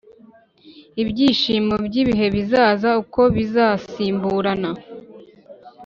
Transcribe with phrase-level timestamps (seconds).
[1.01, 4.69] ibyishimo by’ibihe bizaza, uko bizasimburana.